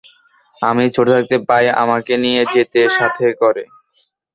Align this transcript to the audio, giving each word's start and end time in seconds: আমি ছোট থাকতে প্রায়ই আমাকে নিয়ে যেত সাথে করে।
আমি 0.57 0.83
ছোট 0.95 1.07
থাকতে 1.15 1.35
প্রায়ই 1.47 1.77
আমাকে 1.83 2.13
নিয়ে 2.23 2.41
যেত 2.53 2.73
সাথে 2.97 3.25
করে। 3.41 3.63